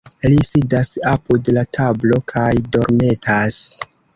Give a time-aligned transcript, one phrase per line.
[0.29, 3.63] Li sidas apud la tablo kaj dormetas.